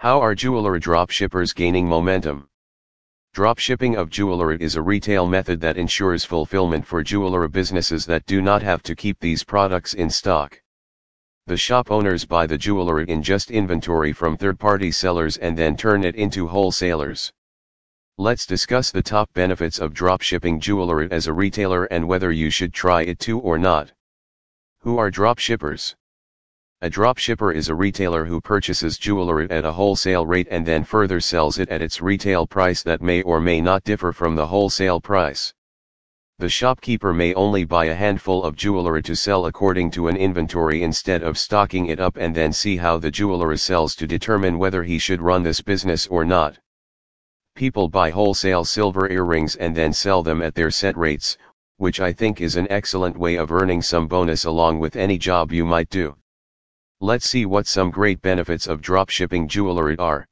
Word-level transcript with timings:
How 0.00 0.20
are 0.20 0.32
jewelry 0.32 0.78
dropshippers 0.78 1.52
gaining 1.52 1.88
momentum? 1.88 2.48
Dropshipping 3.34 3.96
of 3.96 4.10
jewelry 4.10 4.56
is 4.60 4.76
a 4.76 4.80
retail 4.80 5.26
method 5.26 5.60
that 5.62 5.76
ensures 5.76 6.24
fulfillment 6.24 6.86
for 6.86 7.02
jewelry 7.02 7.48
businesses 7.48 8.06
that 8.06 8.24
do 8.24 8.40
not 8.40 8.62
have 8.62 8.80
to 8.84 8.94
keep 8.94 9.18
these 9.18 9.42
products 9.42 9.94
in 9.94 10.08
stock. 10.08 10.62
The 11.48 11.56
shop 11.56 11.90
owners 11.90 12.24
buy 12.24 12.46
the 12.46 12.56
jewelry 12.56 13.06
in 13.08 13.24
just 13.24 13.50
inventory 13.50 14.12
from 14.12 14.36
third-party 14.36 14.92
sellers 14.92 15.36
and 15.36 15.58
then 15.58 15.76
turn 15.76 16.04
it 16.04 16.14
into 16.14 16.46
wholesalers. 16.46 17.32
Let's 18.18 18.46
discuss 18.46 18.92
the 18.92 19.02
top 19.02 19.32
benefits 19.32 19.80
of 19.80 19.94
dropshipping 19.94 20.60
jewelry 20.60 21.08
as 21.10 21.26
a 21.26 21.32
retailer 21.32 21.86
and 21.86 22.06
whether 22.06 22.30
you 22.30 22.50
should 22.50 22.72
try 22.72 23.02
it 23.02 23.18
too 23.18 23.40
or 23.40 23.58
not. 23.58 23.90
Who 24.82 24.96
are 24.96 25.10
dropshippers? 25.10 25.96
A 26.80 26.88
dropshipper 26.88 27.52
is 27.52 27.68
a 27.68 27.74
retailer 27.74 28.24
who 28.24 28.40
purchases 28.40 28.98
jewelry 28.98 29.50
at 29.50 29.64
a 29.64 29.72
wholesale 29.72 30.24
rate 30.24 30.46
and 30.48 30.64
then 30.64 30.84
further 30.84 31.18
sells 31.18 31.58
it 31.58 31.68
at 31.70 31.82
its 31.82 32.00
retail 32.00 32.46
price 32.46 32.84
that 32.84 33.02
may 33.02 33.20
or 33.22 33.40
may 33.40 33.60
not 33.60 33.82
differ 33.82 34.12
from 34.12 34.36
the 34.36 34.46
wholesale 34.46 35.00
price. 35.00 35.52
The 36.38 36.48
shopkeeper 36.48 37.12
may 37.12 37.34
only 37.34 37.64
buy 37.64 37.86
a 37.86 37.96
handful 37.96 38.44
of 38.44 38.54
jewelry 38.54 39.02
to 39.02 39.16
sell 39.16 39.46
according 39.46 39.90
to 39.90 40.06
an 40.06 40.16
inventory 40.16 40.84
instead 40.84 41.24
of 41.24 41.36
stocking 41.36 41.86
it 41.86 41.98
up 41.98 42.16
and 42.16 42.32
then 42.32 42.52
see 42.52 42.76
how 42.76 42.96
the 42.96 43.10
jewelry 43.10 43.58
sells 43.58 43.96
to 43.96 44.06
determine 44.06 44.56
whether 44.56 44.84
he 44.84 45.00
should 45.00 45.20
run 45.20 45.42
this 45.42 45.60
business 45.60 46.06
or 46.06 46.24
not. 46.24 46.60
People 47.56 47.88
buy 47.88 48.10
wholesale 48.10 48.64
silver 48.64 49.10
earrings 49.10 49.56
and 49.56 49.74
then 49.74 49.92
sell 49.92 50.22
them 50.22 50.40
at 50.40 50.54
their 50.54 50.70
set 50.70 50.96
rates, 50.96 51.36
which 51.78 51.98
I 51.98 52.12
think 52.12 52.40
is 52.40 52.54
an 52.54 52.70
excellent 52.70 53.18
way 53.18 53.34
of 53.34 53.50
earning 53.50 53.82
some 53.82 54.06
bonus 54.06 54.44
along 54.44 54.78
with 54.78 54.94
any 54.94 55.18
job 55.18 55.50
you 55.50 55.64
might 55.64 55.90
do. 55.90 56.14
Let's 57.00 57.28
see 57.28 57.46
what 57.46 57.68
some 57.68 57.92
great 57.92 58.20
benefits 58.22 58.66
of 58.66 58.80
dropshipping 58.80 59.46
jewelry 59.46 59.96
are. 59.98 60.26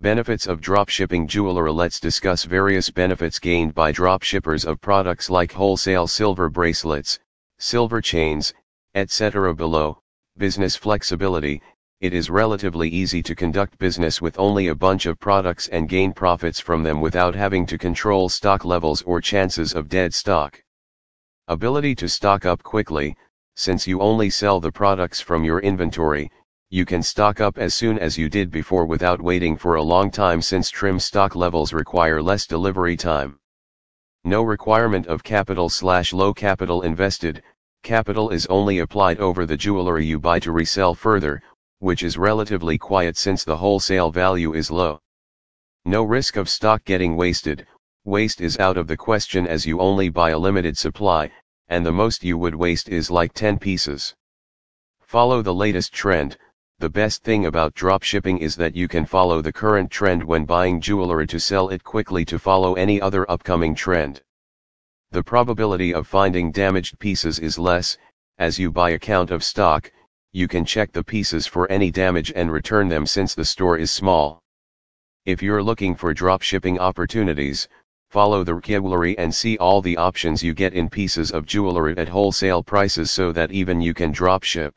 Benefits 0.00 0.48
of 0.48 0.60
dropshipping 0.60 1.28
jewelry 1.28 1.70
Let's 1.70 2.00
discuss 2.00 2.42
various 2.42 2.90
benefits 2.90 3.38
gained 3.38 3.72
by 3.72 3.92
dropshippers 3.92 4.64
of 4.64 4.80
products 4.80 5.30
like 5.30 5.52
wholesale 5.52 6.08
silver 6.08 6.48
bracelets, 6.48 7.20
silver 7.58 8.00
chains, 8.00 8.52
etc. 8.96 9.54
below. 9.54 10.00
Business 10.36 10.74
flexibility, 10.74 11.62
it 12.00 12.12
is 12.12 12.30
relatively 12.30 12.88
easy 12.88 13.22
to 13.22 13.36
conduct 13.36 13.78
business 13.78 14.20
with 14.20 14.40
only 14.40 14.66
a 14.66 14.74
bunch 14.74 15.06
of 15.06 15.20
products 15.20 15.68
and 15.68 15.88
gain 15.88 16.12
profits 16.12 16.58
from 16.58 16.82
them 16.82 17.00
without 17.00 17.36
having 17.36 17.64
to 17.64 17.78
control 17.78 18.28
stock 18.28 18.64
levels 18.64 19.02
or 19.02 19.20
chances 19.20 19.72
of 19.72 19.88
dead 19.88 20.12
stock. 20.12 20.60
Ability 21.46 21.94
to 21.94 22.08
stock 22.08 22.44
up 22.44 22.60
quickly, 22.64 23.16
since 23.56 23.86
you 23.86 24.00
only 24.00 24.30
sell 24.30 24.60
the 24.60 24.70
products 24.70 25.20
from 25.20 25.42
your 25.42 25.60
inventory, 25.60 26.30
you 26.68 26.84
can 26.84 27.02
stock 27.02 27.40
up 27.40 27.58
as 27.58 27.74
soon 27.74 27.98
as 27.98 28.18
you 28.18 28.28
did 28.28 28.50
before 28.50 28.84
without 28.84 29.20
waiting 29.20 29.56
for 29.56 29.76
a 29.76 29.82
long 29.82 30.10
time 30.10 30.42
since 30.42 30.68
trim 30.68 31.00
stock 31.00 31.34
levels 31.34 31.72
require 31.72 32.20
less 32.20 32.46
delivery 32.46 32.96
time. 32.96 33.38
No 34.24 34.42
requirement 34.42 35.06
of 35.06 35.22
capital 35.22 35.68
slash 35.68 36.12
low 36.12 36.34
capital 36.34 36.82
invested, 36.82 37.42
capital 37.82 38.30
is 38.30 38.44
only 38.46 38.80
applied 38.80 39.18
over 39.20 39.46
the 39.46 39.56
jewelry 39.56 40.04
you 40.04 40.18
buy 40.18 40.38
to 40.40 40.52
resell 40.52 40.94
further, 40.94 41.40
which 41.78 42.02
is 42.02 42.18
relatively 42.18 42.76
quiet 42.76 43.16
since 43.16 43.44
the 43.44 43.56
wholesale 43.56 44.10
value 44.10 44.52
is 44.54 44.70
low. 44.70 45.00
No 45.84 46.02
risk 46.02 46.36
of 46.36 46.48
stock 46.48 46.84
getting 46.84 47.16
wasted, 47.16 47.66
waste 48.04 48.40
is 48.40 48.58
out 48.58 48.76
of 48.76 48.86
the 48.86 48.96
question 48.96 49.46
as 49.46 49.64
you 49.64 49.80
only 49.80 50.08
buy 50.08 50.30
a 50.30 50.38
limited 50.38 50.76
supply, 50.76 51.30
and 51.68 51.84
the 51.84 51.92
most 51.92 52.22
you 52.22 52.38
would 52.38 52.54
waste 52.54 52.88
is 52.88 53.10
like 53.10 53.32
10 53.32 53.58
pieces. 53.58 54.14
Follow 55.00 55.42
the 55.42 55.54
latest 55.54 55.92
trend, 55.92 56.36
the 56.78 56.90
best 56.90 57.24
thing 57.24 57.46
about 57.46 57.74
dropshipping 57.74 58.38
is 58.40 58.54
that 58.56 58.76
you 58.76 58.86
can 58.86 59.06
follow 59.06 59.40
the 59.40 59.52
current 59.52 59.90
trend 59.90 60.22
when 60.22 60.44
buying 60.44 60.80
jewelry 60.80 61.26
to 61.26 61.40
sell 61.40 61.70
it 61.70 61.82
quickly 61.82 62.24
to 62.26 62.38
follow 62.38 62.74
any 62.74 63.00
other 63.00 63.30
upcoming 63.30 63.74
trend. 63.74 64.20
The 65.10 65.22
probability 65.22 65.94
of 65.94 66.06
finding 66.06 66.52
damaged 66.52 66.98
pieces 66.98 67.38
is 67.38 67.58
less, 67.58 67.96
as 68.36 68.58
you 68.58 68.70
buy 68.70 68.90
a 68.90 68.98
count 68.98 69.30
of 69.30 69.42
stock, 69.42 69.90
you 70.32 70.46
can 70.46 70.66
check 70.66 70.92
the 70.92 71.02
pieces 71.02 71.46
for 71.46 71.70
any 71.72 71.90
damage 71.90 72.30
and 72.36 72.52
return 72.52 72.88
them 72.88 73.06
since 73.06 73.34
the 73.34 73.44
store 73.46 73.78
is 73.78 73.90
small. 73.90 74.42
If 75.24 75.42
you're 75.42 75.62
looking 75.62 75.94
for 75.94 76.12
dropshipping 76.12 76.78
opportunities, 76.78 77.68
follow 78.16 78.42
the 78.42 78.54
vocabulary 78.54 79.14
and 79.18 79.34
see 79.34 79.58
all 79.58 79.82
the 79.82 79.98
options 79.98 80.42
you 80.42 80.54
get 80.54 80.72
in 80.72 80.88
pieces 80.88 81.30
of 81.32 81.44
jewelry 81.44 81.94
at 81.98 82.08
wholesale 82.08 82.62
prices 82.62 83.10
so 83.10 83.30
that 83.30 83.52
even 83.52 83.78
you 83.78 83.92
can 83.92 84.10
dropship. 84.10 84.72